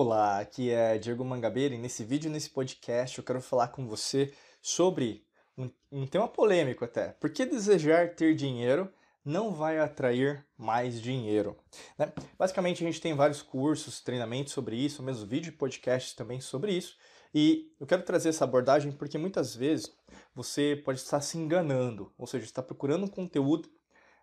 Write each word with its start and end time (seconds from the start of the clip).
Olá, 0.00 0.38
aqui 0.38 0.70
é 0.70 0.96
Diego 0.96 1.24
Mangabeira 1.24 1.74
e 1.74 1.78
nesse 1.78 2.04
vídeo, 2.04 2.30
nesse 2.30 2.50
podcast, 2.50 3.18
eu 3.18 3.24
quero 3.24 3.40
falar 3.40 3.66
com 3.66 3.84
você 3.84 4.32
sobre 4.62 5.26
um, 5.58 5.68
um 5.90 6.06
tema 6.06 6.28
polêmico 6.28 6.84
até. 6.84 7.08
Por 7.08 7.30
que 7.30 7.44
desejar 7.44 8.14
ter 8.14 8.36
dinheiro 8.36 8.88
não 9.24 9.52
vai 9.52 9.80
atrair 9.80 10.46
mais 10.56 11.02
dinheiro? 11.02 11.56
Né? 11.98 12.12
Basicamente, 12.38 12.84
a 12.84 12.86
gente 12.86 13.00
tem 13.00 13.12
vários 13.12 13.42
cursos, 13.42 14.00
treinamentos 14.00 14.52
sobre 14.52 14.76
isso, 14.76 15.02
mesmo 15.02 15.26
vídeo 15.26 15.48
e 15.48 15.56
podcasts 15.56 16.14
também 16.14 16.40
sobre 16.40 16.74
isso. 16.74 16.96
E 17.34 17.74
eu 17.80 17.84
quero 17.84 18.04
trazer 18.04 18.28
essa 18.28 18.44
abordagem 18.44 18.92
porque 18.92 19.18
muitas 19.18 19.56
vezes 19.56 19.92
você 20.32 20.80
pode 20.84 21.00
estar 21.00 21.20
se 21.20 21.36
enganando, 21.36 22.12
ou 22.16 22.28
seja, 22.28 22.44
está 22.44 22.62
procurando 22.62 23.02
um 23.04 23.08
conteúdo 23.08 23.68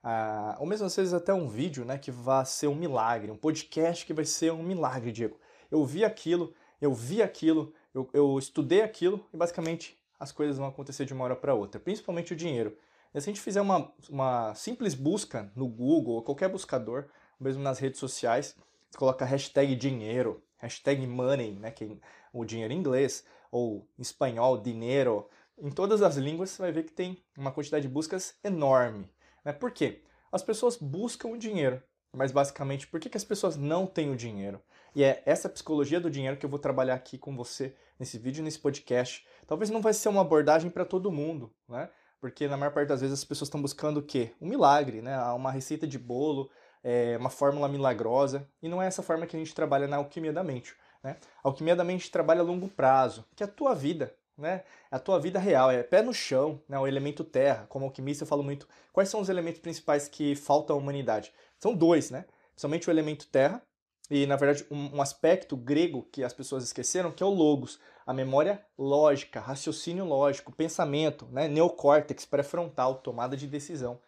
ah, 0.02 0.55
ou 0.60 0.68
mesmo 0.68 0.85
às 0.85 0.96
vezes 0.96 1.13
até 1.13 1.34
um 1.34 1.49
vídeo, 1.49 1.84
né, 1.84 1.98
que 1.98 2.12
vai 2.12 2.46
ser 2.46 2.68
um 2.68 2.76
milagre, 2.76 3.32
um 3.32 3.35
podcast 3.35 4.05
que 4.05 4.13
vai 4.13 4.23
ser 4.23 4.54
um 4.54 4.63
milagre, 4.63 5.12
Diego 5.12 5.38
eu 5.72 5.84
vi 5.86 6.04
aquilo, 6.04 6.54
eu 6.82 6.94
vi 6.94 7.22
aquilo, 7.22 7.74
eu, 7.94 8.10
eu 8.14 8.38
estudei 8.38 8.82
aquilo 8.82 9.26
e 9.34 9.38
basicamente 9.38 9.98
as 10.20 10.32
coisas 10.32 10.58
vão 10.58 10.68
acontecer 10.68 11.05
de 11.05 11.14
uma 11.14 11.24
hora 11.24 11.36
para 11.36 11.54
outra, 11.54 11.80
principalmente 11.80 12.34
o 12.34 12.36
dinheiro. 12.36 12.78
E 13.14 13.22
se 13.22 13.30
a 13.30 13.32
gente 13.32 13.41
fizer 13.41 13.62
uma, 13.62 13.91
uma 14.10 14.54
simples 14.55 14.94
busca 14.94 15.52
no 15.55 15.68
Google 15.68 16.16
ou 16.16 16.22
qualquer 16.22 16.50
buscador, 16.50 17.05
mesmo 17.40 17.64
nas 17.64 17.80
redes 17.80 18.00
sociais, 18.00 18.55
você 18.90 18.98
coloca 18.98 19.26
hashtag 19.26 19.76
dinheiro, 19.76 20.44
hashtag 20.58 21.05
money, 21.08 21.54
né, 21.54 21.72
que 21.72 21.84
é 21.84 21.88
o 22.34 22.44
dinheiro 22.44 22.74
em 22.74 22.77
inglês, 22.77 23.26
ou 23.52 23.88
em 23.98 24.02
espanhol, 24.02 24.58
dinheiro, 24.58 25.30
em 25.58 25.70
todas 25.70 26.02
as 26.02 26.18
línguas 26.18 26.50
você 26.50 26.62
vai 26.62 26.72
ver 26.72 26.84
que 26.84 26.91
tem 26.91 27.18
uma 27.38 27.52
quantidade 27.52 27.88
de 27.88 27.94
buscas 27.94 28.36
enorme. 28.44 29.10
Né? 29.44 29.54
Por 29.54 29.72
quê? 29.72 30.02
As 30.32 30.44
pessoas 30.44 30.76
buscam 30.76 31.30
o 31.30 31.38
dinheiro, 31.38 31.82
mas 32.12 32.32
basicamente 32.32 32.88
por 32.88 33.00
que, 33.00 33.10
que 33.10 33.18
as 33.18 33.24
pessoas 33.24 33.55
não 33.55 33.88
têm 33.88 34.12
o 34.12 34.16
dinheiro? 34.16 34.62
E 34.96 35.04
é 35.04 35.21
essa 35.26 35.49
psicologia 35.49 35.99
do 35.99 36.10
dinheiro 36.10 36.38
que 36.38 36.46
eu 36.46 36.49
vou 36.49 36.57
trabalhar 36.57 36.93
aqui 36.93 37.18
com 37.18 37.35
você 37.35 37.76
nesse 37.99 38.18
vídeo, 38.18 38.41
nesse 38.41 38.57
podcast. 38.57 39.27
Talvez 39.46 39.70
não 39.70 39.82
vai 39.82 39.93
ser 39.93 40.07
uma 40.07 40.21
abordagem 40.21 40.70
para 40.71 40.85
todo 40.85 41.12
mundo, 41.12 41.54
né? 41.68 41.90
Porque 42.21 42.48
na 42.48 42.55
maior 42.55 42.71
parte 42.71 42.88
das 42.88 43.01
vezes 43.01 43.20
as 43.20 43.26
pessoas 43.26 43.49
estão 43.49 43.62
buscando 43.62 43.98
o 43.98 44.01
quê? 44.01 44.32
Um 44.40 44.48
milagre, 44.48 45.01
né? 45.01 45.20
Uma 45.34 45.51
receita 45.51 45.85
de 45.85 45.99
bolo, 45.99 46.49
é, 46.82 47.18
uma 47.20 47.29
fórmula 47.29 47.68
milagrosa. 47.68 48.48
E 48.62 48.70
não 48.70 48.82
é 48.82 48.88
essa 48.88 49.04
forma 49.04 49.27
que 49.27 49.35
a 49.35 49.40
gente 49.40 49.54
trabalha 49.54 49.85
na 49.85 49.98
alquimia 49.98 50.32
da 50.32 50.46
mente. 50.46 50.73
Né? 51.04 51.18
A 51.43 51.49
alquimia 51.49 51.76
da 51.76 51.84
mente 51.84 52.10
trabalha 52.10 52.40
a 52.40 52.43
longo 52.43 52.70
prazo, 52.70 53.26
que 53.35 53.43
é 53.43 53.46
a 53.46 53.49
tua 53.49 53.76
vida, 53.76 54.16
né? 54.38 54.63
É 54.90 54.96
a 54.96 54.99
tua 54.99 55.20
vida 55.20 55.38
real, 55.38 55.70
é 55.70 55.84
pé 55.84 56.01
no 56.01 56.13
chão, 56.13 56.62
né? 56.70 56.79
o 56.79 56.88
elemento 56.88 57.26
terra. 57.26 57.66
Como 57.68 57.84
alquimista 57.84 58.23
eu 58.23 58.27
falo 58.27 58.41
muito, 58.41 58.66
quais 58.93 59.10
são 59.10 59.20
os 59.20 59.27
elementos 59.27 59.60
principais 59.60 60.07
que 60.07 60.35
faltam 60.35 60.77
à 60.77 60.79
humanidade? 60.79 61.34
São 61.60 61.76
dois, 61.76 62.10
né? 62.10 62.26
Principalmente 62.54 62.90
o 62.90 62.91
elemento 62.91 63.27
terra, 63.27 63.62
e 64.09 64.25
na 64.25 64.35
verdade 64.35 64.66
um, 64.69 64.97
um, 64.97 65.01
aspecto 65.01 65.57
grego 65.57 66.07
que 66.11 66.23
as 66.23 66.34
pessoas 66.34 66.63
esqueceram, 66.63 67.11
que 67.11 67.23
é 67.23 67.25
o 67.25 67.29
logos, 67.29 67.79
a 68.06 68.13
memória 68.13 68.63
lógica, 68.78 69.39
raciocínio 69.39 70.06
lógico, 70.06 70.51
pensamento, 70.51 71.28
né, 71.31 71.47
neocórtex 71.47 72.25
pré-frontal, 72.25 72.95
tomada 72.95 73.35
de 73.35 73.47
decisão. 73.47 74.00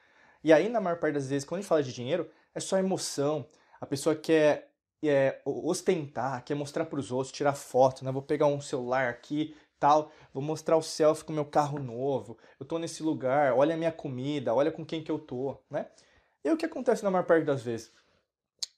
E 0.44 0.54
aí 0.54 0.70
na 0.70 0.80
maior 0.80 1.00
parte 1.00 1.16
das 1.16 1.30
vezes 1.30 1.48
quando 1.48 1.60
a 1.60 1.62
gente 1.62 1.70
fala 1.70 1.84
de 1.84 1.94
dinheiro, 1.94 2.30
é 2.54 2.60
só 2.60 2.78
emoção. 2.78 3.46
A 3.80 3.86
pessoa 3.86 4.16
quer 4.16 4.72
é, 5.04 5.42
ostentar, 5.46 6.44
quer 6.44 6.56
mostrar 6.56 6.86
para 6.86 7.00
os 7.00 7.12
outros, 7.12 7.32
tirar 7.32 7.54
foto, 7.54 8.04
né? 8.04 8.12
Vou 8.12 8.22
pegar 8.22 8.48
um 8.48 8.62
celular 8.62 9.10
aqui, 9.10 9.56
tal, 9.80 10.12
vou 10.34 10.42
mostrar 10.42 10.78
o 10.78 10.82
selfie 10.82 11.24
com 11.24 11.34
meu 11.34 11.46
carro 11.46 11.80
novo. 11.80 12.38
Eu 12.60 12.66
tô 12.66 12.80
nesse 12.80 13.04
lugar, 13.04 13.54
olha 13.54 13.76
a 13.76 13.78
minha 13.78 13.92
comida, 13.92 14.54
olha 14.54 14.72
com 14.72 14.86
quem 14.86 15.04
que 15.04 15.12
eu 15.12 15.20
tô, 15.20 15.58
né? 15.70 15.88
E 16.44 16.50
o 16.50 16.58
que 16.58 16.66
acontece 16.66 17.04
na 17.04 17.12
maior 17.12 17.26
parte 17.26 17.46
das 17.46 17.62
vezes? 17.64 17.92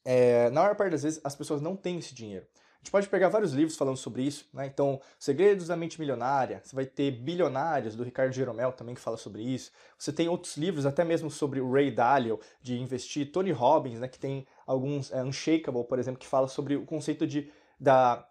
É, 0.05 0.49
na 0.49 0.61
maior 0.61 0.75
parte 0.75 0.91
das 0.91 1.03
vezes 1.03 1.21
as 1.23 1.35
pessoas 1.35 1.61
não 1.61 1.75
têm 1.75 1.99
esse 1.99 2.13
dinheiro. 2.13 2.45
A 2.79 2.81
gente 2.81 2.91
pode 2.91 3.09
pegar 3.09 3.27
vários 3.27 3.51
livros 3.51 3.75
falando 3.75 3.97
sobre 3.97 4.23
isso, 4.23 4.47
né? 4.53 4.65
Então, 4.65 5.01
Segredos 5.19 5.67
da 5.67 5.75
Mente 5.75 5.99
Milionária, 5.99 6.61
você 6.63 6.73
vai 6.73 6.85
ter 6.85 7.11
Bilionários, 7.11 7.93
do 7.93 8.03
Ricardo 8.03 8.31
Jeromel, 8.31 8.71
também 8.71 8.95
que 8.95 9.01
fala 9.01 9.17
sobre 9.17 9.43
isso. 9.43 9.69
Você 9.97 10.13
tem 10.13 10.29
outros 10.29 10.55
livros, 10.55 10.85
até 10.85 11.03
mesmo 11.03 11.29
sobre 11.29 11.59
o 11.59 11.69
Ray 11.69 11.91
Dalio, 11.91 12.39
de 12.61 12.79
investir. 12.79 13.33
Tony 13.33 13.51
Robbins, 13.51 13.99
né, 13.99 14.07
que 14.07 14.17
tem 14.17 14.47
alguns, 14.65 15.11
é, 15.11 15.21
Unshakable, 15.21 15.83
por 15.83 15.99
exemplo, 15.99 16.17
que 16.17 16.25
fala 16.25 16.47
sobre 16.47 16.77
o 16.77 16.85
conceito 16.85 17.27
de, 17.27 17.51
da, 17.77 18.25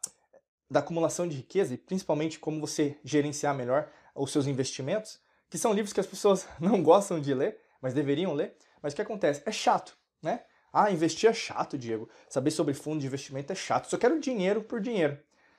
da 0.71 0.81
acumulação 0.81 1.29
de 1.29 1.37
riqueza 1.37 1.75
e 1.75 1.77
principalmente 1.77 2.39
como 2.39 2.59
você 2.59 2.99
gerenciar 3.05 3.55
melhor 3.55 3.91
os 4.15 4.33
seus 4.33 4.47
investimentos, 4.47 5.21
que 5.51 5.59
são 5.59 5.75
livros 5.75 5.93
que 5.93 6.01
as 6.01 6.07
pessoas 6.07 6.49
não 6.59 6.83
gostam 6.83 7.21
de 7.21 7.35
ler, 7.35 7.61
mas 7.83 7.93
deveriam 7.93 8.33
ler. 8.33 8.57
Mas 8.83 8.95
o 8.95 8.97
que 8.97 9.03
acontece? 9.03 9.43
É 9.45 9.53
chato, 9.53 9.95
né? 10.23 10.43
Ah, 10.73 10.91
investir 10.91 11.31
é 11.31 11.33
chato, 11.33 11.79
Diego. 11.79 12.09
Saber 12.29 12.51
sobre 12.51 12.75
fundo 12.75 13.01
de 13.01 13.07
investimento 13.07 13.53
é 13.53 13.57
chato. 13.57 13.89
Só 13.89 13.97
quero 13.97 14.21
dinheiro 14.21 14.63
por 14.63 14.81
dinheiro. 14.81 15.19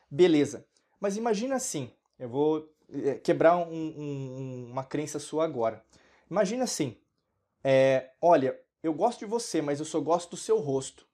Beleza. 0.09 0.66
Mas 1.00 1.18
imagina 1.18 1.56
assim, 1.56 1.92
eu 2.18 2.30
vou 2.30 2.70
eh, 2.92 3.16
quebrar 3.16 3.58
um, 3.58 3.74
um, 3.74 4.68
uma 4.72 4.84
crença 4.84 5.19
sua 5.19 5.46
agora. 5.46 5.84
Imagina 6.30 6.64
assim, 6.64 6.98
é, 7.64 8.12
olha, 8.22 8.59
eu 8.84 8.94
gosto 8.94 9.19
de 9.19 9.25
você, 9.25 9.62
mas 9.62 9.80
eu 9.80 9.86
só 9.86 10.00
gosto 10.00 10.31
do 10.31 10.38
seu 10.38 10.59
rosto. 10.59 11.08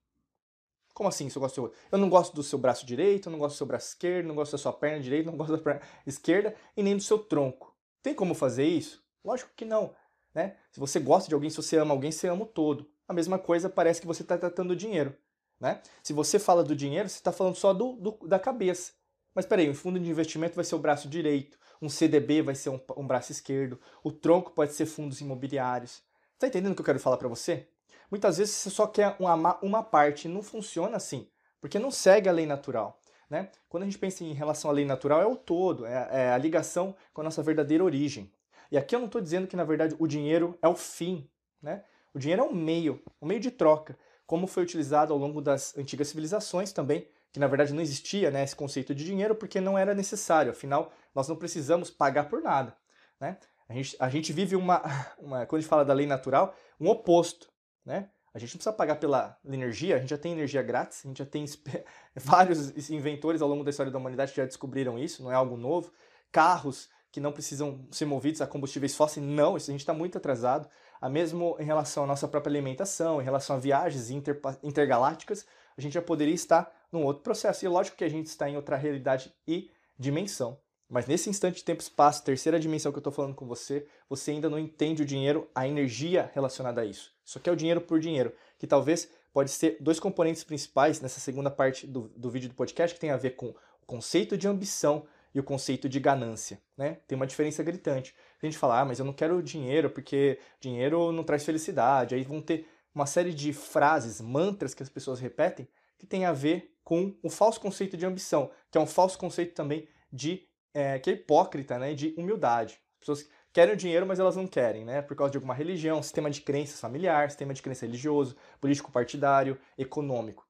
Como 0.94 1.10
assim, 1.10 1.30
eu 1.34 1.42
gosto 1.42 1.54
do 1.54 1.56
seu 1.56 1.64
rosto? 1.64 1.78
Eu 1.92 1.98
não 1.98 2.10
gosto 2.10 2.36
do 2.36 2.44
seu 2.44 2.60
braço 2.60 2.86
direito, 2.86 3.30
não 3.30 3.40
gosto 3.40 3.56
do 3.56 3.58
seu 3.58 3.68
braço 3.68 3.90
esquerdo, 3.90 4.28
não 4.28 4.36
gosto 4.36 4.54
da 4.54 4.58
sua 4.58 4.74
perna 4.74 5.00
direita, 5.02 5.30
não 5.30 5.38
gosto 5.38 5.56
da 5.56 5.62
perna 5.62 5.82
esquerda 6.06 6.56
e 6.76 6.84
nem 6.84 6.96
do 6.96 7.04
seu 7.04 7.20
tronco. 7.20 7.76
Tem 8.02 8.14
como 8.14 8.34
fazer 8.34 8.66
isso? 8.66 9.04
Lógico 9.24 9.52
que 9.56 9.66
não. 9.66 9.96
Né? 10.34 10.56
Se 10.72 10.80
você 10.80 11.00
gosta 11.00 11.28
de 11.30 11.36
alguém, 11.36 11.50
se 11.50 11.58
você 11.58 11.78
ama 11.78 11.94
alguém, 11.94 12.12
você 12.12 12.28
ama 12.28 12.44
o 12.44 12.48
todo 12.48 12.90
a 13.08 13.14
mesma 13.14 13.38
coisa 13.38 13.70
parece 13.70 14.02
que 14.02 14.08
você 14.08 14.22
está 14.22 14.38
tratando 14.38 14.70
do 14.70 14.76
dinheiro. 14.76 15.16
Né? 15.60 15.82
Se 16.04 16.14
você 16.14 16.38
fala 16.38 16.64
do 16.64 16.76
dinheiro, 16.76 17.08
você 17.08 17.16
está 17.16 17.32
falando 17.32 17.56
só 17.56 17.74
do, 17.74 17.94
do, 17.94 18.28
da 18.28 18.40
cabeça. 18.40 18.94
Mas 19.34 19.46
peraí, 19.46 19.70
um 19.70 19.76
fundo 19.76 20.00
de 20.00 20.10
investimento 20.10 20.56
vai 20.56 20.64
ser 20.64 20.76
o 20.76 20.80
braço 20.80 21.10
direito, 21.10 21.58
um 21.82 21.90
CDB 21.90 22.42
vai 22.42 22.56
ser 22.56 22.70
um, 22.70 22.80
um 22.98 23.06
braço 23.06 23.32
esquerdo, 23.32 23.80
o 24.04 24.12
tronco 24.12 24.52
pode 24.52 24.74
ser 24.74 24.86
fundos 24.86 25.20
imobiliários. 25.22 26.02
Está 26.34 26.48
entendendo 26.48 26.72
o 26.72 26.76
que 26.76 26.82
eu 26.82 26.86
quero 26.86 27.00
falar 27.00 27.18
para 27.18 27.28
você? 27.28 27.68
Muitas 28.10 28.38
vezes 28.38 28.56
você 28.56 28.70
só 28.70 28.88
quer 28.88 29.16
uma, 29.20 29.58
uma 29.62 29.84
parte, 29.84 30.28
não 30.28 30.42
funciona 30.42 30.96
assim, 30.98 31.28
porque 31.60 31.80
não 31.80 31.92
segue 31.92 32.30
a 32.30 32.32
lei 32.32 32.46
natural. 32.46 33.00
Né? 33.30 33.50
Quando 33.68 33.84
a 33.84 33.86
gente 33.86 33.98
pensa 33.98 34.24
em 34.24 34.34
relação 34.34 34.70
à 34.70 34.74
lei 34.74 34.86
natural, 34.86 35.22
é 35.22 35.26
o 35.26 35.36
todo, 35.36 35.86
é, 35.86 36.10
é 36.12 36.32
a 36.32 36.38
ligação 36.38 36.96
com 37.14 37.22
a 37.22 37.24
nossa 37.24 37.42
verdadeira 37.42 37.84
origem. 37.84 38.32
E 38.72 38.78
aqui 38.78 38.96
eu 38.96 39.00
não 39.00 39.08
estou 39.08 39.22
dizendo 39.22 39.48
que, 39.48 39.56
na 39.56 39.64
verdade, 39.64 39.96
o 40.00 40.08
dinheiro 40.08 40.58
é 40.62 40.68
o 40.68 40.76
fim. 40.76 41.30
Né? 41.62 41.84
O 42.16 42.20
dinheiro 42.20 42.44
é 42.44 42.46
um 42.46 42.54
meio, 42.54 43.04
um 43.22 43.28
meio 43.28 43.42
de 43.42 43.52
troca, 43.52 43.98
como 44.26 44.48
foi 44.48 44.64
utilizado 44.64 45.12
ao 45.12 45.20
longo 45.20 45.42
das 45.42 45.78
antigas 45.78 46.08
civilizações 46.08 46.72
também, 46.72 47.06
que 47.34 47.40
na 47.42 47.48
verdade 47.48 47.74
não 47.74 47.82
existia 47.82 48.32
né, 48.32 48.42
esse 48.42 48.56
conceito 48.56 48.96
de 48.96 49.04
dinheiro 49.04 49.36
porque 49.36 49.60
não 49.60 49.78
era 49.78 49.94
necessário, 49.94 50.54
afinal, 50.54 50.94
nós 51.14 51.28
não 51.28 51.36
precisamos 51.36 51.92
pagar 51.92 52.30
por 52.30 52.42
nada. 52.42 52.74
Né? 53.20 53.38
A, 53.68 53.74
gente, 53.74 53.98
a 54.00 54.08
gente 54.08 54.32
vive 54.32 54.56
uma, 54.56 54.82
uma, 55.20 55.46
quando 55.46 55.60
a 55.60 55.62
gente 55.62 55.70
fala 55.70 55.84
da 55.84 55.94
lei 55.94 56.08
natural, 56.08 56.56
um 56.80 56.88
oposto. 56.88 57.50
Né? 57.86 58.10
A 58.34 58.40
gente 58.40 58.52
não 58.52 58.60
precisa 58.60 58.74
pagar 58.74 58.96
pela 58.96 59.38
energia, 59.44 59.98
a 59.98 60.00
gente 60.00 60.12
já 60.12 60.18
tem 60.18 60.32
energia 60.32 60.64
grátis, 60.64 61.02
a 61.04 61.10
gente 61.10 61.18
já 61.18 61.26
tem 61.26 61.44
vários 62.16 62.90
inventores 62.90 63.42
ao 63.42 63.50
longo 63.50 63.66
da 63.66 63.72
história 63.72 63.92
da 63.92 63.98
humanidade 63.98 64.32
que 64.32 64.38
já 64.38 64.46
descobriram 64.46 64.98
isso, 64.98 65.22
não 65.22 65.34
é 65.34 65.36
algo 65.36 65.58
novo. 65.58 65.92
Carros 66.32 66.90
que 67.16 67.22
não 67.22 67.32
precisam 67.32 67.80
ser 67.92 68.04
movidos 68.04 68.42
a 68.42 68.46
combustíveis 68.46 68.94
fósseis, 68.94 69.26
não, 69.26 69.56
isso 69.56 69.72
a 69.72 69.74
gente 69.74 69.80
está 69.80 69.94
muito 69.94 70.18
atrasado 70.18 70.68
a 71.00 71.08
mesmo 71.08 71.56
em 71.58 71.64
relação 71.64 72.04
à 72.04 72.08
nossa 72.08 72.28
própria 72.28 72.52
alimentação, 72.52 73.22
em 73.22 73.24
relação 73.24 73.56
a 73.56 73.60
viagens 73.60 74.10
inter, 74.10 74.38
intergalácticas, 74.62 75.46
a 75.78 75.80
gente 75.80 75.94
já 75.94 76.02
poderia 76.02 76.34
estar 76.34 76.70
num 76.92 77.06
outro 77.06 77.24
processo. 77.24 77.64
E 77.64 77.70
lógico 77.70 77.96
que 77.96 78.04
a 78.04 78.10
gente 78.10 78.26
está 78.26 78.50
em 78.50 78.58
outra 78.58 78.76
realidade 78.76 79.34
e 79.48 79.72
dimensão. 79.98 80.58
Mas 80.90 81.08
nesse 81.08 81.30
instante 81.30 81.56
de 81.56 81.64
tempo 81.64 81.82
espaço, 81.82 82.22
terceira 82.22 82.60
dimensão 82.60 82.92
que 82.92 82.98
eu 82.98 83.00
estou 83.00 83.14
falando 83.14 83.34
com 83.34 83.48
você, 83.48 83.88
você 84.10 84.32
ainda 84.32 84.50
não 84.50 84.60
entende 84.60 85.04
o 85.04 85.06
dinheiro, 85.06 85.50
a 85.56 85.66
energia 85.66 86.30
relacionada 86.34 86.82
a 86.82 86.86
isso. 86.86 87.14
Só 87.24 87.40
que 87.40 87.50
é 87.50 87.54
o 87.54 87.56
dinheiro 87.56 87.80
por 87.80 87.98
dinheiro, 87.98 88.34
que 88.60 88.68
talvez 88.68 89.10
pode 89.32 89.52
ser 89.52 89.78
dois 89.80 90.02
componentes 90.02 90.44
principais 90.44 91.00
nessa 91.00 91.22
segunda 91.22 91.50
parte 91.50 91.88
do, 91.88 92.12
do 92.14 92.30
vídeo 92.30 92.50
do 92.50 92.56
podcast, 92.56 92.94
que 92.94 93.00
tem 93.00 93.12
a 93.12 93.18
ver 93.18 93.38
com 93.38 93.48
o 93.48 93.86
conceito 93.86 94.38
de 94.38 94.50
ambição 94.50 95.06
e 95.36 95.40
o 95.40 95.44
conceito 95.44 95.90
de 95.90 96.00
ganância, 96.00 96.62
né? 96.78 96.98
Tem 97.06 97.18
uma 97.18 97.28
diferença 97.28 97.62
gritante. 97.62 98.16
A 98.42 98.46
gente 98.46 98.58
fala, 98.58 98.80
ah, 98.80 98.86
mas 98.86 99.00
eu 99.00 99.06
não 99.06 99.12
quero 99.12 99.44
dinheiro 99.44 99.90
porque 99.90 100.40
dinheiro 100.62 101.12
não 101.12 101.26
traz 101.26 101.44
felicidade. 101.44 102.16
Aí 102.16 102.24
vão 102.24 102.42
ter 102.42 102.66
uma 102.94 103.06
série 103.06 103.34
de 103.34 103.52
frases, 103.52 104.22
mantras 104.22 104.74
que 104.74 104.82
as 104.82 104.88
pessoas 104.88 105.20
repetem 105.20 105.68
que 105.98 106.08
tem 106.08 106.24
a 106.24 106.32
ver 106.32 106.74
com 106.86 107.18
o 107.22 107.30
falso 107.30 107.60
conceito 107.60 107.98
de 107.98 108.06
ambição, 108.06 108.50
que 108.72 108.78
é 108.78 108.82
um 108.82 108.88
falso 108.88 109.18
conceito 109.18 109.54
também 109.54 109.88
de 110.12 110.48
é, 110.74 111.00
que 111.00 111.10
é 111.10 111.14
hipócrita, 111.14 111.78
né? 111.78 111.94
De 111.94 112.14
humildade. 112.18 112.80
As 112.94 113.00
pessoas 113.00 113.30
querem 113.52 113.74
o 113.74 113.78
dinheiro, 113.78 114.06
mas 114.06 114.20
elas 114.20 114.38
não 114.38 114.48
querem, 114.48 114.86
né? 114.86 115.02
Por 115.02 115.18
causa 115.18 115.32
de 115.32 115.38
alguma 115.38 115.54
religião, 115.54 116.02
sistema 116.02 116.30
de 116.30 116.42
crenças 116.42 116.80
familiar, 116.80 117.30
sistema 117.30 117.54
de 117.54 117.62
crença 117.62 117.86
religioso, 117.86 118.38
político 118.62 118.92
partidário, 118.92 119.60
econômico. 119.78 120.45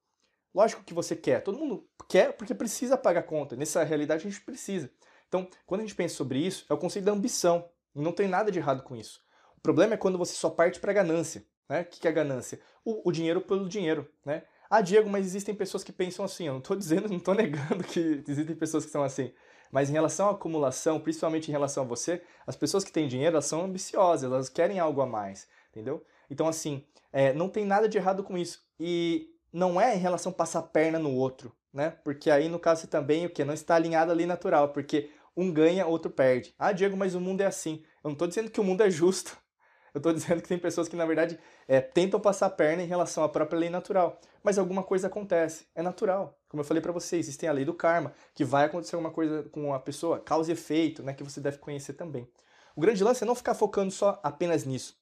Lógico 0.55 0.85
que 0.85 0.93
você 0.93 1.17
quer, 1.17 1.43
todo 1.43 1.59
mundo 1.59 1.85
quer 2.07 2.31
porque 2.31 2.55
precisa 2.55 2.95
pagar 2.95 3.23
conta. 3.23 3.57
Nessa 3.57 3.83
realidade 3.83 4.25
a 4.25 4.29
gente 4.29 4.41
precisa. 4.41 4.89
Então, 5.27 5.45
quando 5.65 5.81
a 5.81 5.83
gente 5.83 5.95
pensa 5.95 6.15
sobre 6.15 6.39
isso, 6.39 6.65
é 6.69 6.73
o 6.73 6.77
conceito 6.77 7.03
da 7.03 7.11
ambição. 7.11 7.69
Não 7.93 8.13
tem 8.13 8.25
nada 8.25 8.49
de 8.49 8.57
errado 8.57 8.81
com 8.81 8.95
isso. 8.95 9.21
O 9.57 9.59
problema 9.59 9.95
é 9.95 9.97
quando 9.97 10.17
você 10.17 10.33
só 10.33 10.49
parte 10.49 10.79
para 10.79 10.91
a 10.91 10.93
ganância. 10.93 11.45
Né? 11.67 11.81
O 11.81 11.85
que 11.85 12.07
é 12.07 12.09
a 12.09 12.13
ganância? 12.13 12.61
O, 12.85 13.09
o, 13.09 13.11
dinheiro 13.11 13.41
pelo 13.41 13.67
dinheiro. 13.67 14.09
Né? 14.25 14.43
Ah, 14.69 14.79
Diego, 14.79 15.09
mas 15.09 15.25
existem 15.25 15.53
pessoas 15.53 15.83
que 15.83 15.91
pensam 15.91 16.23
assim. 16.23 16.47
Eu 16.47 16.53
não 16.53 16.59
estou 16.59 16.75
dizendo, 16.77 17.09
não 17.09 17.17
estou 17.17 17.33
negando 17.33 17.83
que 17.83 18.23
existem 18.25 18.55
pessoas 18.55 18.85
que 18.85 18.91
são 18.91 19.03
assim. 19.03 19.33
Mas 19.69 19.89
em 19.89 19.93
relação 19.93 20.29
à 20.29 20.31
acumulação, 20.31 21.01
principalmente 21.01 21.49
em 21.49 21.51
relação 21.51 21.83
a 21.83 21.87
você, 21.87 22.21
as 22.47 22.55
pessoas 22.55 22.85
que 22.85 22.93
têm 22.93 23.09
dinheiro, 23.09 23.35
elas 23.35 23.45
são 23.45 23.65
ambiciosas, 23.65 24.31
elas 24.31 24.47
querem 24.47 24.79
algo 24.79 25.01
a 25.01 25.05
mais, 25.05 25.49
entendeu? 25.69 26.05
Então, 26.29 26.47
assim, 26.47 26.85
é, 27.11 27.33
não 27.33 27.49
tem 27.49 27.65
nada 27.65 27.89
de 27.89 27.97
errado 27.97 28.23
com 28.23 28.37
isso. 28.37 28.63
E 28.79 29.34
não 29.55 29.79
é 29.79 29.95
em 29.95 29.99
relação 29.99 30.33
a 30.33 30.35
passar 30.35 30.59
a 30.59 30.63
perna 30.63 30.99
no 30.99 31.15
outro, 31.15 31.55
né? 31.73 31.91
Porque 32.03 32.29
aí, 32.29 32.49
no 32.49 32.59
caso, 32.59 32.87
também, 32.87 33.25
o 33.25 33.29
que? 33.29 33.45
Não 33.45 33.53
está 33.53 33.75
alinhado 33.75 34.11
ali 34.11 34.25
natural, 34.25 34.73
porque 34.73 35.09
um 35.35 35.49
ganha, 35.49 35.87
outro 35.87 36.11
perde. 36.11 36.53
Ah, 36.59 36.73
Diego, 36.73 36.97
mas 36.97 37.15
o 37.15 37.21
mundo 37.21 37.39
é 37.39 37.45
assim. 37.45 37.81
Eu 38.03 38.09
não 38.09 38.11
estou 38.11 38.27
dizendo 38.27 38.51
que 38.51 38.59
o 38.59 38.63
mundo 38.65 38.81
é 38.81 38.89
justo. 38.89 39.37
Eu 39.95 39.99
estou 39.99 40.11
dizendo 40.11 40.41
que 40.41 40.49
tem 40.49 40.57
pessoas 40.57 40.89
que, 40.89 40.95
na 40.97 41.05
verdade, 41.05 41.39
é, 41.69 41.79
tentam 41.79 42.19
passar 42.19 42.47
a 42.47 42.49
perna 42.49 42.83
em 42.83 42.85
relação 42.85 43.23
à 43.23 43.29
própria 43.29 43.57
lei 43.57 43.69
natural. 43.69 44.19
Mas 44.43 44.57
alguma 44.57 44.83
coisa 44.83 45.07
acontece. 45.07 45.65
É 45.73 45.81
natural. 45.81 46.37
Como 46.49 46.59
eu 46.59 46.65
falei 46.65 46.81
para 46.81 46.91
vocês, 46.91 47.25
existe 47.25 47.47
a 47.47 47.53
lei 47.53 47.63
do 47.63 47.73
karma, 47.73 48.13
que 48.33 48.43
vai 48.43 48.65
acontecer 48.65 48.95
alguma 48.95 49.13
coisa 49.13 49.43
com 49.43 49.73
a 49.73 49.79
pessoa, 49.79 50.19
causa 50.19 50.51
e 50.51 50.53
efeito, 50.53 51.01
né, 51.01 51.13
que 51.13 51.23
você 51.23 51.39
deve 51.39 51.59
conhecer 51.59 51.93
também. 51.93 52.29
O 52.75 52.81
grande 52.81 53.01
lance 53.05 53.23
é 53.23 53.25
não 53.25 53.35
ficar 53.35 53.53
focando 53.53 53.89
só 53.89 54.19
apenas 54.21 54.65
nisso. 54.65 54.97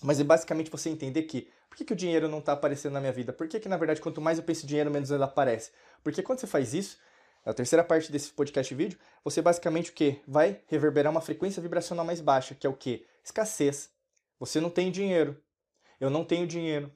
Mas 0.00 0.20
é 0.20 0.24
basicamente 0.24 0.70
você 0.70 0.88
entender 0.90 1.22
que 1.24 1.50
por 1.70 1.76
que, 1.76 1.84
que 1.84 1.92
o 1.92 1.96
dinheiro 1.96 2.28
não 2.28 2.40
está 2.40 2.52
aparecendo 2.52 2.94
na 2.94 3.00
minha 3.00 3.12
vida? 3.12 3.32
Por 3.32 3.46
que, 3.46 3.60
que, 3.60 3.68
na 3.68 3.76
verdade, 3.76 4.00
quanto 4.00 4.20
mais 4.20 4.38
eu 4.38 4.44
penso 4.44 4.64
em 4.64 4.68
dinheiro, 4.68 4.90
menos 4.90 5.10
ele 5.12 5.22
aparece? 5.22 5.70
Porque 6.02 6.20
quando 6.20 6.40
você 6.40 6.46
faz 6.48 6.74
isso, 6.74 6.98
a 7.46 7.54
terceira 7.54 7.84
parte 7.84 8.10
desse 8.10 8.32
podcast 8.32 8.74
vídeo, 8.74 8.98
você 9.22 9.40
basicamente 9.40 9.90
o 9.90 9.94
que? 9.94 10.20
Vai 10.26 10.60
reverberar 10.66 11.12
uma 11.12 11.20
frequência 11.20 11.62
vibracional 11.62 12.04
mais 12.04 12.20
baixa, 12.20 12.56
que 12.56 12.66
é 12.66 12.70
o 12.70 12.74
que? 12.74 13.06
Escassez. 13.24 13.88
Você 14.40 14.60
não 14.60 14.68
tem 14.68 14.90
dinheiro. 14.90 15.40
Eu 16.00 16.10
não 16.10 16.24
tenho 16.24 16.46
dinheiro. 16.46 16.92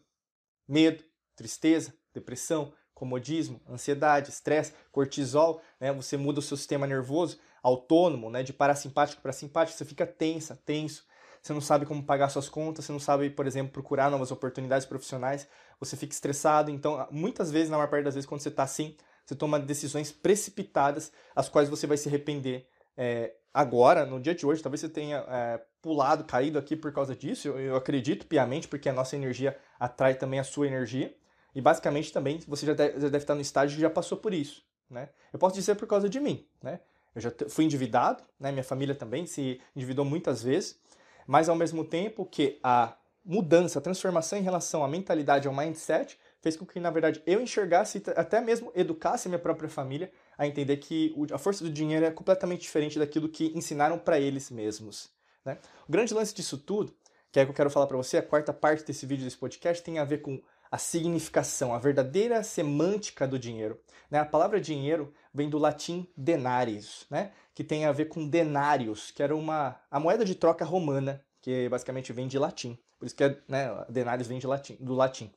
Medo, 0.67 1.05
tristeza, 1.37 1.95
depressão, 2.13 2.73
comodismo, 2.93 3.61
ansiedade, 3.69 4.31
estresse, 4.31 4.75
cortisol, 4.91 5.63
né? 5.79 5.93
Você 5.93 6.17
muda 6.17 6.41
o 6.41 6.43
seu 6.43 6.57
sistema 6.57 6.87
nervoso 6.87 7.39
autônomo, 7.63 8.29
né? 8.29 8.43
De 8.43 8.53
parasimpático 8.53 9.23
para 9.23 9.33
simpático, 9.33 9.79
você 9.79 9.85
fica 9.85 10.07
tensa, 10.07 10.61
tenso. 10.67 11.07
Você 11.45 11.53
não 11.53 11.61
sabe 11.61 11.85
como 11.85 12.03
pagar 12.03 12.31
suas 12.31 12.49
contas, 12.49 12.87
você 12.87 12.93
não 12.93 12.99
sabe, 12.99 13.29
por 13.29 13.47
exemplo, 13.47 13.71
procurar 13.71 14.11
novas 14.11 14.31
oportunidades 14.31 14.87
profissionais, 14.87 15.47
você 15.79 15.95
fica 15.95 16.15
estressado. 16.15 16.71
Então, 16.71 17.07
muitas 17.11 17.51
vezes, 17.51 17.69
na 17.69 17.77
maior 17.77 17.91
parte 17.91 18.05
das 18.05 18.15
vezes, 18.15 18.27
quando 18.27 18.41
você 18.41 18.49
está 18.49 18.63
assim, 18.63 18.97
você 19.27 19.35
toma 19.35 19.61
decisões 19.61 20.11
precipitadas, 20.11 21.13
as 21.37 21.47
quais 21.51 21.69
você 21.69 21.87
vai 21.87 21.99
se 21.99 22.09
arrepender 22.09 22.67
é, 22.97 23.35
agora, 23.53 24.07
no 24.07 24.19
dia 24.19 24.35
de 24.35 24.47
hoje, 24.47 24.63
talvez 24.63 24.81
você 24.81 24.89
tenha 24.89 25.19
é, 25.29 25.61
pulado, 25.83 26.25
caído 26.25 26.59
aqui 26.59 26.75
por 26.75 26.91
causa 26.95 27.15
disso, 27.15 27.49
eu, 27.49 27.61
eu, 27.61 27.77
acredito 27.77 28.27
piamente, 28.27 28.67
porque 28.67 28.89
a 28.89 28.93
nossa 28.95 29.15
energia 29.15 29.55
atrai 29.79 30.15
também 30.15 30.41
a 30.41 30.45
sua 30.45 30.67
energia, 30.67 31.15
e 31.55 31.61
basicamente 31.61 32.11
também 32.11 32.41
você 32.49 32.65
já 32.65 32.73
deve, 32.73 32.95
já 33.01 33.09
deve 33.09 33.19
estar 33.19 33.35
no 33.35 33.43
estágio 33.43 33.77
que 33.77 33.83
já 33.83 33.91
passou 33.91 34.17
por 34.17 34.33
isso, 34.33 34.65
né? 34.89 35.11
Eu 35.31 35.39
posso 35.39 35.55
dizer 35.55 35.75
por 35.75 35.87
causa 35.87 36.09
de 36.09 36.19
mim, 36.19 36.49
né? 36.63 36.81
Eu 37.15 37.21
já 37.21 37.33
fui 37.51 37.65
endividado, 37.65 38.25
né? 38.41 38.51
Minha 38.51 38.65
família 38.65 38.95
também 38.95 39.27
se 39.27 39.61
endividou 39.77 40.05
muitas 40.05 40.43
vezes, 40.43 40.81
mas 41.27 41.49
ao 41.49 41.57
mesmo 41.57 41.85
tempo 41.85 42.25
que 42.25 42.59
a 42.63 42.97
mudança, 43.25 43.79
a 43.79 43.83
transformação 43.83 44.39
em 44.39 44.43
relação 44.43 44.85
à 44.85 44.89
mentalidade, 44.89 45.49
ao 45.49 45.55
mindset, 45.55 46.19
fez 46.43 46.57
com 46.57 46.67
que, 46.67 46.79
na 46.79 46.91
verdade, 46.91 47.23
eu 47.27 47.41
enxergasse, 47.41 48.03
até 48.15 48.41
mesmo 48.41 48.71
educasse 48.75 49.29
minha 49.29 49.39
própria 49.39 49.69
família 49.69 50.13
a 50.37 50.47
entender 50.47 50.77
que 50.77 51.15
a 51.33 51.39
força 51.39 51.65
do 51.65 51.71
dinheiro 51.71 52.05
é 52.05 52.11
completamente 52.11 52.61
diferente 52.61 52.99
daquilo 52.99 53.29
que 53.29 53.51
ensinaram 53.55 53.99
para 53.99 54.21
eles 54.21 54.51
mesmos. 54.51 55.11
Né? 55.45 55.59
O 55.89 55.93
grande 55.93 56.13
lance 56.13 56.35
disso 56.35 56.59
tudo, 56.59 56.95
que 57.33 57.41
é 57.41 57.45
que 57.45 57.51
eu 57.51 57.55
quero 57.55 57.71
falar 57.71 57.87
para 57.87 57.97
você, 57.97 58.19
a 58.19 58.23
quarta 58.23 58.53
parte 58.53 58.85
desse 58.85 59.07
vídeo, 59.07 59.25
desse 59.25 59.37
podcast, 59.37 59.83
tem 59.83 59.99
a 59.99 60.05
ver 60.05 60.19
com 60.19 60.41
a 60.75 60.79
significação, 60.79 61.73
a 61.73 61.79
verdadeira 61.79 62.43
semântica 62.43 63.29
do 63.29 63.39
dinheiro. 63.39 63.81
Né? 64.11 64.19
A 64.19 64.25
palavra 64.25 64.61
dinheiro 64.61 65.15
vem 65.33 65.49
do 65.49 65.57
latim 65.57 66.05
denarius, 66.17 67.07
né? 67.09 67.31
que 67.55 67.63
tem 67.63 67.85
a 67.85 67.93
ver 67.93 68.07
com 68.07 68.27
denários, 68.27 69.13
que 69.13 69.23
era 69.23 69.37
uma, 69.37 69.77
a 69.89 70.01
moeda 70.01 70.25
de 70.25 70.35
troca 70.35 70.65
romana, 70.65 71.25
que 71.41 71.69
basicamente 71.69 72.13
vem 72.13 72.27
de 72.27 72.41
latim. 72.41 72.77
Por 72.99 73.07
isso 73.07 73.15
que 73.15 73.23
é, 73.23 73.39
né, 73.47 73.85
denários 73.89 74.27
vem 74.27 74.41
de 74.41 74.49
latim, 74.49 74.77
do 74.81 74.95
latim. 74.95 75.33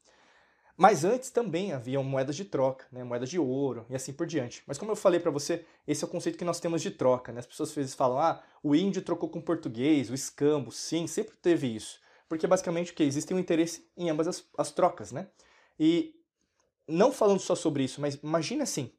Mas 0.75 1.05
antes 1.05 1.29
também 1.29 1.71
haviam 1.71 2.03
moedas 2.03 2.35
de 2.35 2.43
troca, 2.43 2.87
né? 2.91 3.03
moedas 3.03 3.29
de 3.29 3.37
ouro 3.37 3.85
e 3.91 3.95
assim 3.95 4.13
por 4.13 4.25
diante. 4.25 4.63
Mas 4.65 4.79
como 4.79 4.91
eu 4.91 4.95
falei 4.95 5.19
para 5.19 5.29
você, 5.29 5.63
esse 5.87 6.03
é 6.03 6.07
o 6.07 6.09
conceito 6.09 6.39
que 6.39 6.45
nós 6.45 6.59
temos 6.59 6.81
de 6.81 6.89
troca. 6.89 7.31
Né? 7.31 7.41
As 7.41 7.45
pessoas 7.45 7.69
às 7.69 7.75
vezes 7.75 7.93
falam, 7.93 8.17
ah, 8.17 8.41
o 8.63 8.73
índio 8.75 9.03
trocou 9.03 9.29
com 9.29 9.37
o 9.37 9.43
português, 9.43 10.09
o 10.09 10.15
escambo. 10.15 10.71
Sim, 10.71 11.05
sempre 11.05 11.35
teve 11.39 11.67
isso. 11.67 11.99
Porque 12.27 12.47
basicamente 12.47 12.91
o 12.91 12.95
que? 12.95 13.03
Existe 13.03 13.33
um 13.33 13.39
interesse 13.39 13.87
em 13.95 14.09
ambas 14.09 14.27
as, 14.27 14.45
as 14.57 14.71
trocas. 14.71 15.11
Né? 15.11 15.27
E 15.79 16.15
não 16.87 17.11
falando 17.11 17.39
só 17.39 17.55
sobre 17.55 17.83
isso, 17.83 17.99
mas 18.01 18.15
imagine 18.15 18.61
assim, 18.61 18.91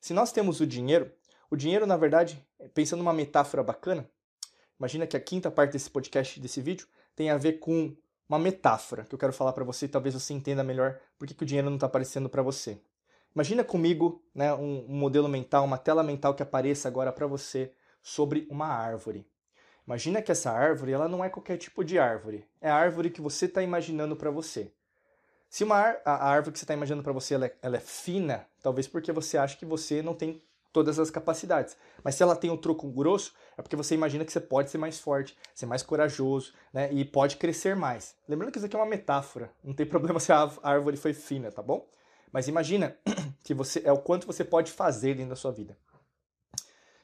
se 0.00 0.12
nós 0.12 0.32
temos 0.32 0.60
o 0.60 0.66
dinheiro, 0.66 1.10
o 1.50 1.56
dinheiro 1.56 1.86
na 1.86 1.96
verdade, 1.96 2.44
pensando 2.74 2.98
numa 2.98 3.12
metáfora 3.12 3.62
bacana, 3.62 4.08
imagina 4.78 5.06
que 5.06 5.16
a 5.16 5.20
quinta 5.20 5.50
parte 5.50 5.72
desse 5.72 5.90
podcast, 5.90 6.40
desse 6.40 6.60
vídeo, 6.60 6.86
tem 7.14 7.30
a 7.30 7.36
ver 7.36 7.54
com 7.54 7.96
uma 8.28 8.38
metáfora 8.38 9.04
que 9.04 9.14
eu 9.14 9.18
quero 9.18 9.32
falar 9.32 9.52
para 9.52 9.64
você, 9.64 9.86
talvez 9.86 10.14
você 10.14 10.34
entenda 10.34 10.64
melhor 10.64 10.98
por 11.18 11.26
que 11.26 11.42
o 11.42 11.46
dinheiro 11.46 11.68
não 11.68 11.76
está 11.76 11.86
aparecendo 11.86 12.28
para 12.28 12.42
você. 12.42 12.80
Imagina 13.34 13.62
comigo 13.62 14.24
né, 14.34 14.52
um, 14.54 14.86
um 14.88 14.96
modelo 14.96 15.28
mental, 15.28 15.64
uma 15.64 15.78
tela 15.78 16.02
mental 16.02 16.34
que 16.34 16.42
apareça 16.42 16.88
agora 16.88 17.12
para 17.12 17.26
você 17.26 17.72
sobre 18.02 18.46
uma 18.50 18.66
árvore. 18.66 19.26
Imagina 19.86 20.20
que 20.20 20.32
essa 20.32 20.50
árvore 20.50 20.92
ela 20.92 21.08
não 21.08 21.24
é 21.24 21.28
qualquer 21.28 21.56
tipo 21.56 21.84
de 21.84 21.98
árvore, 21.98 22.44
é 22.60 22.68
a 22.68 22.74
árvore 22.74 23.10
que 23.10 23.20
você 23.20 23.46
está 23.46 23.62
imaginando 23.62 24.16
para 24.16 24.30
você. 24.30 24.72
Se 25.48 25.62
uma 25.62 25.96
a 26.04 26.28
árvore 26.28 26.52
que 26.52 26.58
você 26.58 26.64
está 26.64 26.74
imaginando 26.74 27.04
para 27.04 27.12
você 27.12 27.34
ela 27.34 27.46
é, 27.46 27.56
ela 27.62 27.76
é 27.76 27.80
fina, 27.80 28.46
talvez 28.62 28.88
porque 28.88 29.12
você 29.12 29.38
acha 29.38 29.56
que 29.56 29.64
você 29.64 30.02
não 30.02 30.14
tem 30.14 30.42
todas 30.76 30.98
as 30.98 31.10
capacidades. 31.10 31.74
Mas 32.04 32.16
se 32.16 32.22
ela 32.22 32.36
tem 32.36 32.50
um 32.50 32.56
troco 32.56 32.86
grosso, 32.88 33.32
é 33.56 33.62
porque 33.62 33.74
você 33.74 33.94
imagina 33.94 34.26
que 34.26 34.30
você 34.30 34.40
pode 34.40 34.70
ser 34.70 34.76
mais 34.76 35.00
forte, 35.00 35.34
ser 35.54 35.64
mais 35.64 35.82
corajoso, 35.82 36.52
né? 36.70 36.92
E 36.92 37.02
pode 37.02 37.36
crescer 37.36 37.74
mais. 37.74 38.14
Lembrando 38.28 38.52
que 38.52 38.58
isso 38.58 38.66
aqui 38.66 38.76
é 38.76 38.78
uma 38.78 38.84
metáfora. 38.84 39.50
Não 39.64 39.72
tem 39.72 39.86
problema 39.86 40.20
se 40.20 40.30
a 40.32 40.50
árvore 40.62 40.98
foi 40.98 41.14
fina, 41.14 41.50
tá 41.50 41.62
bom? 41.62 41.88
Mas 42.30 42.46
imagina 42.46 42.94
que 43.42 43.54
você 43.54 43.80
é 43.86 43.92
o 43.92 43.98
quanto 43.98 44.26
você 44.26 44.44
pode 44.44 44.70
fazer 44.70 45.14
dentro 45.14 45.30
da 45.30 45.36
sua 45.36 45.50
vida. 45.50 45.78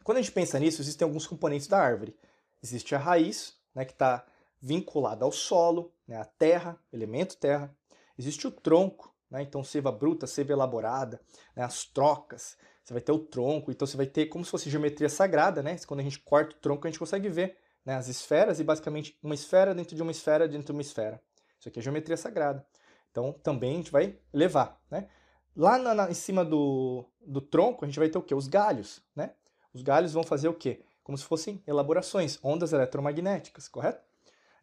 Quando 0.04 0.18
a 0.18 0.20
gente 0.20 0.32
pensa 0.32 0.58
nisso, 0.58 0.82
existem 0.82 1.06
alguns 1.06 1.26
componentes 1.26 1.66
da 1.66 1.78
árvore. 1.78 2.14
Existe 2.62 2.94
a 2.94 2.98
raiz, 2.98 3.56
né, 3.74 3.84
que 3.84 3.92
está 3.92 4.24
vinculada 4.60 5.24
ao 5.24 5.32
solo, 5.32 5.92
né, 6.06 6.16
à 6.16 6.24
terra, 6.24 6.78
elemento 6.92 7.36
terra. 7.36 7.74
Existe 8.16 8.46
o 8.46 8.50
tronco, 8.50 9.14
né, 9.30 9.42
então 9.42 9.64
seiva 9.64 9.90
bruta, 9.90 10.26
seiva 10.26 10.52
elaborada, 10.52 11.20
né, 11.56 11.64
as 11.64 11.84
trocas, 11.84 12.56
você 12.84 12.92
vai 12.92 13.02
ter 13.02 13.12
o 13.12 13.18
tronco, 13.18 13.70
então 13.70 13.86
você 13.86 13.96
vai 13.96 14.06
ter 14.06 14.26
como 14.26 14.44
se 14.44 14.50
fosse 14.50 14.68
geometria 14.68 15.08
sagrada, 15.08 15.62
né? 15.62 15.76
Quando 15.86 16.00
a 16.00 16.02
gente 16.02 16.18
corta 16.18 16.56
o 16.56 16.58
tronco, 16.58 16.86
a 16.86 16.90
gente 16.90 16.98
consegue 16.98 17.28
ver 17.28 17.56
né, 17.84 17.94
as 17.94 18.08
esferas 18.08 18.58
e 18.58 18.64
basicamente 18.64 19.16
uma 19.22 19.34
esfera 19.34 19.74
dentro 19.74 19.94
de 19.94 20.02
uma 20.02 20.10
esfera 20.10 20.48
dentro 20.48 20.66
de 20.66 20.72
uma 20.72 20.82
esfera. 20.82 21.22
Isso 21.58 21.68
aqui 21.68 21.78
é 21.78 21.82
geometria 21.82 22.16
sagrada. 22.16 22.66
Então 23.10 23.32
também 23.32 23.74
a 23.74 23.76
gente 23.76 23.92
vai 23.92 24.18
levar, 24.32 24.80
né? 24.90 25.08
Lá 25.54 25.78
na, 25.78 25.94
na, 25.94 26.10
em 26.10 26.14
cima 26.14 26.44
do, 26.44 27.04
do 27.20 27.40
tronco, 27.40 27.84
a 27.84 27.88
gente 27.88 27.98
vai 27.98 28.08
ter 28.08 28.18
o 28.18 28.22
quê? 28.22 28.34
Os 28.34 28.48
galhos, 28.48 29.02
né? 29.14 29.34
Os 29.72 29.82
galhos 29.82 30.12
vão 30.12 30.24
fazer 30.24 30.48
o 30.48 30.54
quê? 30.54 30.82
Como 31.12 31.18
se 31.18 31.24
fossem 31.24 31.62
elaborações, 31.66 32.38
ondas 32.42 32.72
eletromagnéticas, 32.72 33.68
correto? 33.68 34.02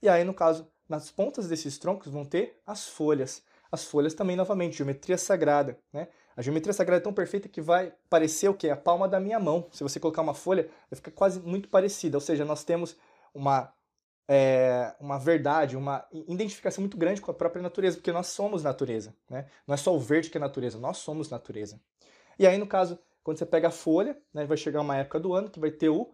E 0.01 0.09
aí, 0.09 0.23
no 0.23 0.33
caso, 0.33 0.67
nas 0.89 1.11
pontas 1.11 1.47
desses 1.47 1.77
troncos 1.77 2.11
vão 2.11 2.25
ter 2.25 2.59
as 2.65 2.87
folhas. 2.87 3.43
As 3.71 3.83
folhas 3.83 4.15
também, 4.15 4.35
novamente, 4.35 4.75
geometria 4.75 5.15
sagrada, 5.15 5.77
né? 5.93 6.07
A 6.35 6.41
geometria 6.41 6.73
sagrada 6.73 7.01
é 7.01 7.03
tão 7.03 7.13
perfeita 7.13 7.47
que 7.47 7.61
vai 7.61 7.93
parecer 8.09 8.49
o 8.49 8.55
quê? 8.55 8.71
A 8.71 8.75
palma 8.75 9.07
da 9.07 9.19
minha 9.19 9.39
mão. 9.39 9.67
Se 9.71 9.83
você 9.83 9.99
colocar 9.99 10.23
uma 10.23 10.33
folha, 10.33 10.63
vai 10.89 10.95
ficar 10.95 11.11
quase 11.11 11.39
muito 11.39 11.69
parecida. 11.69 12.17
Ou 12.17 12.21
seja, 12.21 12.43
nós 12.43 12.63
temos 12.63 12.97
uma, 13.31 13.71
é, 14.27 14.95
uma 14.99 15.19
verdade, 15.19 15.77
uma 15.77 16.03
identificação 16.11 16.81
muito 16.81 16.97
grande 16.97 17.21
com 17.21 17.29
a 17.29 17.33
própria 17.35 17.61
natureza, 17.61 17.97
porque 17.97 18.11
nós 18.11 18.25
somos 18.25 18.63
natureza. 18.63 19.13
Né? 19.29 19.45
Não 19.67 19.75
é 19.75 19.77
só 19.77 19.95
o 19.95 19.99
verde 19.99 20.31
que 20.31 20.37
é 20.39 20.41
natureza, 20.41 20.79
nós 20.79 20.97
somos 20.97 21.29
natureza. 21.29 21.79
E 22.39 22.47
aí, 22.47 22.57
no 22.57 22.65
caso, 22.65 22.97
quando 23.21 23.37
você 23.37 23.45
pega 23.45 23.67
a 23.67 23.71
folha, 23.71 24.17
né, 24.33 24.45
vai 24.45 24.57
chegar 24.57 24.81
uma 24.81 24.97
época 24.97 25.19
do 25.19 25.35
ano 25.35 25.51
que 25.51 25.59
vai 25.59 25.69
ter 25.69 25.89
o, 25.89 26.09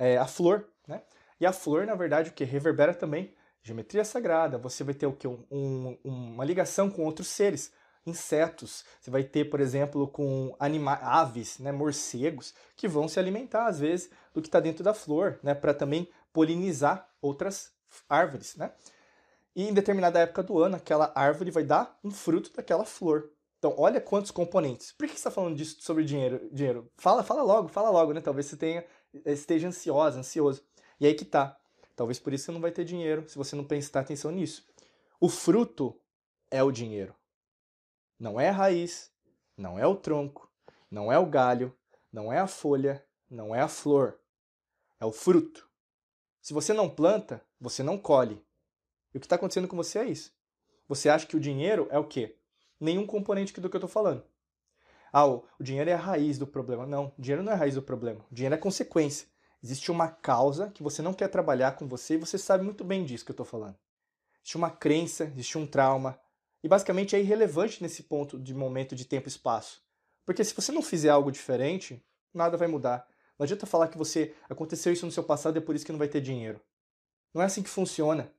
é, 0.00 0.16
a 0.16 0.26
flor. 0.26 0.66
Né? 0.88 1.02
E 1.38 1.44
a 1.44 1.52
flor, 1.52 1.86
na 1.86 1.94
verdade, 1.94 2.30
o 2.30 2.32
que 2.32 2.42
reverbera 2.42 2.94
também 2.94 3.32
geometria 3.62 4.04
sagrada. 4.04 4.56
Você 4.58 4.82
vai 4.82 4.94
ter 4.94 5.06
o 5.06 5.12
que? 5.12 5.28
Um, 5.28 5.44
um, 5.50 5.98
uma 6.02 6.44
ligação 6.44 6.90
com 6.90 7.04
outros 7.04 7.28
seres 7.28 7.70
insetos. 8.06 8.82
Você 9.00 9.10
vai 9.10 9.22
ter, 9.22 9.50
por 9.50 9.60
exemplo, 9.60 10.08
com 10.08 10.56
anima 10.58 10.94
aves, 10.94 11.58
né, 11.58 11.70
morcegos, 11.70 12.54
que 12.74 12.88
vão 12.88 13.06
se 13.06 13.20
alimentar, 13.20 13.66
às 13.66 13.78
vezes, 13.78 14.10
do 14.32 14.40
que 14.40 14.48
está 14.48 14.58
dentro 14.58 14.82
da 14.82 14.94
flor, 14.94 15.38
né, 15.42 15.54
para 15.54 15.74
também 15.74 16.08
polinizar 16.32 17.06
outras 17.20 17.70
árvores. 18.08 18.56
Né? 18.56 18.72
E 19.54 19.68
em 19.68 19.74
determinada 19.74 20.20
época 20.20 20.42
do 20.42 20.58
ano, 20.58 20.76
aquela 20.76 21.12
árvore 21.14 21.50
vai 21.50 21.62
dar 21.62 21.98
um 22.02 22.10
fruto 22.10 22.50
daquela 22.56 22.86
flor. 22.86 23.30
Então, 23.58 23.74
olha 23.76 24.00
quantos 24.00 24.30
componentes. 24.30 24.90
Por 24.92 25.06
que 25.06 25.12
você 25.12 25.18
está 25.18 25.30
falando 25.30 25.54
disso 25.54 25.76
sobre 25.80 26.02
dinheiro? 26.02 26.48
dinheiro? 26.50 26.90
Fala, 26.96 27.22
fala 27.22 27.42
logo, 27.42 27.68
fala 27.68 27.90
logo, 27.90 28.14
né? 28.14 28.22
Talvez 28.22 28.46
você 28.46 28.56
tenha, 28.56 28.82
esteja 29.24 29.68
ansiosa, 29.68 30.18
ansioso. 30.18 30.62
E 30.98 31.06
aí 31.06 31.14
que 31.14 31.24
tá. 31.24 31.58
Talvez 31.96 32.18
por 32.18 32.32
isso 32.32 32.46
você 32.46 32.52
não 32.52 32.60
vai 32.60 32.70
ter 32.70 32.84
dinheiro, 32.84 33.28
se 33.28 33.36
você 33.36 33.54
não 33.54 33.64
prestar 33.64 34.00
atenção 34.00 34.30
nisso. 34.30 34.66
O 35.20 35.28
fruto 35.28 35.98
é 36.50 36.62
o 36.62 36.72
dinheiro. 36.72 37.14
Não 38.18 38.40
é 38.40 38.48
a 38.48 38.52
raiz, 38.52 39.12
não 39.56 39.78
é 39.78 39.86
o 39.86 39.96
tronco, 39.96 40.50
não 40.90 41.12
é 41.12 41.18
o 41.18 41.26
galho, 41.26 41.76
não 42.12 42.32
é 42.32 42.38
a 42.38 42.46
folha, 42.46 43.04
não 43.30 43.54
é 43.54 43.60
a 43.60 43.68
flor. 43.68 44.18
É 44.98 45.04
o 45.04 45.12
fruto. 45.12 45.68
Se 46.40 46.52
você 46.52 46.72
não 46.72 46.88
planta, 46.88 47.44
você 47.60 47.82
não 47.82 47.98
colhe. 47.98 48.42
E 49.12 49.18
o 49.18 49.20
que 49.20 49.26
está 49.26 49.36
acontecendo 49.36 49.68
com 49.68 49.76
você 49.76 49.98
é 49.98 50.06
isso. 50.06 50.32
Você 50.88 51.08
acha 51.08 51.26
que 51.26 51.36
o 51.36 51.40
dinheiro 51.40 51.86
é 51.90 51.98
o 51.98 52.06
quê? 52.06 52.36
Nenhum 52.78 53.06
componente 53.06 53.58
do 53.60 53.68
que 53.68 53.76
eu 53.76 53.78
estou 53.78 53.88
falando. 53.88 54.24
Ah, 55.12 55.26
o 55.26 55.44
dinheiro 55.60 55.90
é 55.90 55.94
a 55.94 55.98
raiz 55.98 56.38
do 56.38 56.46
problema. 56.46 56.86
Não, 56.86 57.12
o 57.18 57.20
dinheiro 57.20 57.42
não 57.42 57.52
é 57.52 57.54
a 57.54 57.58
raiz 57.58 57.74
do 57.74 57.82
problema. 57.82 58.24
O 58.30 58.34
dinheiro 58.34 58.54
é 58.54 58.58
consequência. 58.58 59.26
Existe 59.62 59.90
uma 59.90 60.08
causa 60.08 60.70
que 60.70 60.82
você 60.82 61.02
não 61.02 61.12
quer 61.12 61.28
trabalhar 61.28 61.72
com 61.72 61.86
você 61.86 62.14
e 62.14 62.18
você 62.18 62.38
sabe 62.38 62.64
muito 62.64 62.82
bem 62.82 63.04
disso 63.04 63.24
que 63.24 63.30
eu 63.30 63.34
estou 63.34 63.46
falando. 63.46 63.76
Existe 64.40 64.56
uma 64.56 64.70
crença, 64.70 65.24
existe 65.24 65.58
um 65.58 65.66
trauma. 65.66 66.18
E 66.62 66.68
basicamente 66.68 67.16
é 67.16 67.20
irrelevante 67.20 67.82
nesse 67.82 68.02
ponto 68.02 68.38
de 68.38 68.54
momento 68.54 68.94
de 68.94 69.04
tempo 69.04 69.28
e 69.28 69.30
espaço. 69.30 69.82
Porque 70.24 70.44
se 70.44 70.54
você 70.54 70.72
não 70.72 70.82
fizer 70.82 71.10
algo 71.10 71.30
diferente, 71.32 72.02
nada 72.32 72.56
vai 72.56 72.68
mudar. 72.68 73.06
Não 73.38 73.44
adianta 73.44 73.66
falar 73.66 73.88
que 73.88 73.98
você 73.98 74.34
aconteceu 74.48 74.92
isso 74.92 75.06
no 75.06 75.12
seu 75.12 75.24
passado 75.24 75.56
e 75.56 75.58
é 75.58 75.62
por 75.62 75.74
isso 75.74 75.84
que 75.84 75.92
não 75.92 75.98
vai 75.98 76.08
ter 76.08 76.20
dinheiro. 76.20 76.60
Não 77.32 77.42
é 77.42 77.46
assim 77.46 77.62
que 77.62 77.70
funciona. 77.70 78.30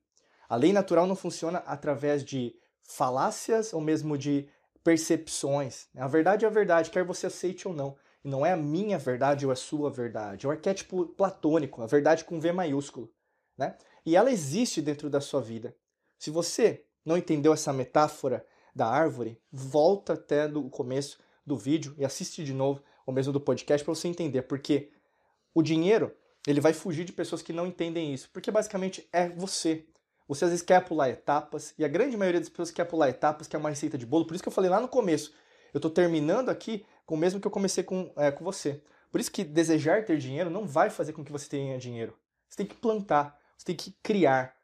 A 0.48 0.56
lei 0.56 0.74
natural 0.74 1.08
não 1.08 1.16
funciona 1.16 1.60
através 1.60 2.24
de 2.24 2.56
falácias 2.84 3.74
ou 3.74 3.82
mesmo 3.82 4.18
de 4.18 4.48
percepções. 4.84 5.88
A 5.96 6.08
verdade 6.08 6.46
é 6.46 6.48
a 6.48 6.52
verdade, 6.52 6.90
quer 6.90 7.04
você 7.04 7.28
aceite 7.28 7.68
ou 7.68 7.74
não. 7.74 7.96
E 8.24 8.30
não 8.30 8.46
é 8.46 8.52
a 8.52 8.58
minha 8.58 8.98
verdade 8.98 9.46
ou 9.46 9.52
a 9.52 9.56
sua 9.56 9.90
verdade. 9.90 10.46
É 10.46 10.50
o 10.50 10.52
arquétipo 10.52 11.08
platônico, 11.08 11.82
a 11.82 11.88
verdade 11.88 12.24
com 12.24 12.40
V 12.40 12.52
maiúsculo. 12.52 13.12
Né? 13.58 13.76
E 14.06 14.16
ela 14.16 14.32
existe 14.32 14.82
dentro 14.82 15.10
da 15.10 15.20
sua 15.20 15.42
vida. 15.42 15.76
Se 16.18 16.30
você 16.30 16.86
não 17.04 17.18
entendeu 17.18 17.54
essa 17.54 17.74
metáfora 17.74 18.46
da 18.76 18.88
árvore, 18.88 19.40
volta 19.52 20.14
até 20.14 20.46
o 20.46 20.70
começo 20.70 21.20
do 21.46 21.58
vídeo 21.58 21.96
e 21.98 22.06
assiste 22.06 22.44
de 22.44 22.54
novo, 22.54 22.82
ou 23.06 23.14
mesmo 23.14 23.34
do 23.34 23.42
podcast, 23.42 23.84
para 23.84 23.94
você 23.94 24.08
entender. 24.08 24.44
Porque 24.44 24.92
o 25.54 25.62
dinheiro 25.62 26.16
ele 26.48 26.62
vai 26.62 26.74
fugir 26.74 27.06
de 27.06 27.12
pessoas 27.12 27.42
que 27.42 27.54
não 27.54 27.68
entendem 27.68 28.14
isso. 28.14 28.30
Porque 28.32 28.52
basicamente 28.52 29.08
é 29.12 29.30
você. 29.30 29.86
Você 30.32 30.46
às 30.46 30.52
vezes 30.52 30.66
quer 30.66 30.80
pular 30.86 31.10
etapas, 31.10 31.74
e 31.78 31.84
a 31.84 31.90
grande 31.90 32.16
maioria 32.16 32.40
das 32.40 32.48
pessoas 32.48 32.72
quer 32.72 32.86
pular 32.86 33.10
etapas, 33.10 33.48
que 33.48 33.56
é 33.58 33.60
uma 33.60 33.70
receita 33.70 33.98
de 33.98 34.06
bolo. 34.06 34.26
Por 34.26 34.34
isso 34.34 34.42
que 34.42 34.48
eu 34.48 34.54
falei 34.54 34.70
lá 34.70 34.80
no 34.80 34.88
começo. 34.88 35.34
Eu 35.74 35.80
estou 35.80 35.92
terminando 35.92 36.48
aqui 36.48 36.86
com 37.06 37.16
o 37.16 37.18
mesmo 37.18 37.42
que 37.42 37.46
eu 37.46 37.52
comecei 37.52 37.84
com, 37.84 38.14
é, 38.16 38.32
com 38.32 38.42
você. 38.42 38.82
Por 39.12 39.20
isso 39.20 39.30
que 39.30 39.44
desejar 39.44 40.06
ter 40.06 40.18
dinheiro 40.18 40.50
não 40.50 40.66
vai 40.66 40.90
fazer 40.90 41.12
com 41.12 41.22
que 41.22 41.34
você 41.34 41.50
tenha 41.50 41.78
dinheiro. 41.78 42.18
Você 42.48 42.56
tem 42.56 42.66
que 42.66 42.76
plantar, 42.76 43.38
você 43.58 43.66
tem 43.66 43.76
que 43.76 43.92
criar. 44.02 44.56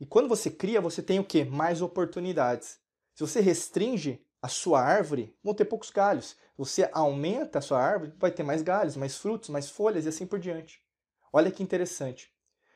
E 0.00 0.04
quando 0.04 0.28
você 0.28 0.50
cria, 0.50 0.80
você 0.80 1.00
tem 1.00 1.20
o 1.20 1.24
quê? 1.24 1.44
Mais 1.44 1.80
oportunidades. 1.80 2.80
Se 3.14 3.20
você 3.20 3.40
restringe 3.40 4.26
a 4.42 4.48
sua 4.48 4.82
árvore, 4.82 5.36
vão 5.40 5.54
ter 5.54 5.66
poucos 5.66 5.90
galhos. 5.90 6.36
Você 6.58 6.90
aumenta 6.92 7.60
a 7.60 7.62
sua 7.62 7.80
árvore, 7.80 8.12
vai 8.18 8.32
ter 8.32 8.42
mais 8.42 8.60
galhos, 8.60 8.96
mais 8.96 9.16
frutos, 9.16 9.50
mais 9.50 9.70
folhas 9.70 10.04
e 10.04 10.08
assim 10.08 10.26
por 10.26 10.40
diante. 10.40 10.82
Olha 11.32 11.48
que 11.48 11.62
interessante. 11.62 12.28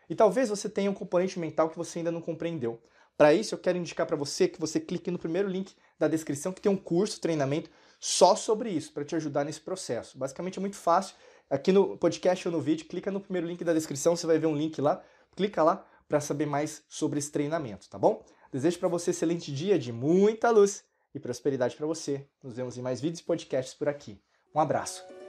E 0.09 0.15
talvez 0.15 0.49
você 0.49 0.69
tenha 0.69 0.91
um 0.91 0.95
componente 0.95 1.39
mental 1.39 1.69
que 1.69 1.77
você 1.77 1.99
ainda 1.99 2.11
não 2.11 2.21
compreendeu. 2.21 2.81
Para 3.17 3.33
isso, 3.33 3.55
eu 3.55 3.59
quero 3.59 3.79
indicar 3.79 4.07
para 4.07 4.17
você 4.17 4.47
que 4.47 4.61
você 4.61 4.79
clique 4.79 5.11
no 5.11 5.19
primeiro 5.19 5.49
link 5.49 5.75
da 5.99 6.07
descrição, 6.07 6.53
que 6.53 6.61
tem 6.61 6.71
um 6.71 6.77
curso, 6.77 7.21
treinamento 7.21 7.71
só 7.99 8.37
sobre 8.37 8.71
isso, 8.71 8.93
para 8.93 9.05
te 9.05 9.17
ajudar 9.17 9.45
nesse 9.45 9.61
processo. 9.61 10.19
Basicamente 10.19 10.59
é 10.59 10.61
muito 10.61 10.77
fácil. 10.77 11.17
Aqui 11.49 11.73
no 11.73 11.97
podcast 11.97 12.47
ou 12.47 12.53
no 12.53 12.61
vídeo, 12.61 12.87
clica 12.87 13.11
no 13.11 13.21
primeiro 13.21 13.47
link 13.47 13.65
da 13.65 13.73
descrição, 13.73 14.15
você 14.15 14.27
vai 14.27 14.39
ver 14.39 14.47
um 14.47 14.57
link 14.57 14.81
lá, 14.81 15.03
clica 15.35 15.63
lá 15.63 15.87
para 16.09 16.21
saber 16.21 16.47
mais 16.47 16.83
sobre 16.89 17.19
esse 17.19 17.31
treinamento, 17.31 17.89
tá 17.89 17.99
bom? 17.99 18.25
Desejo 18.53 18.79
para 18.79 18.89
você 18.89 19.11
um 19.11 19.13
excelente 19.13 19.53
dia 19.53 19.79
de 19.79 19.93
muita 19.93 20.51
luz 20.51 20.85
e 21.15 21.19
prosperidade 21.19 21.77
para 21.77 21.87
você. 21.87 22.27
Nos 22.43 22.55
vemos 22.55 22.77
em 22.77 22.83
mais 22.83 23.01
vídeos 23.01 23.21
e 23.21 23.25
podcasts 23.25 23.75
por 23.75 23.89
aqui. 23.89 24.21
Um 24.55 24.61
abraço. 24.61 25.26